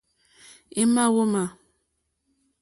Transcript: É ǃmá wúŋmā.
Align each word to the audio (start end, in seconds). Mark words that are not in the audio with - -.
É 0.81 0.83
ǃmá 0.87 1.03
wúŋmā. 1.13 1.43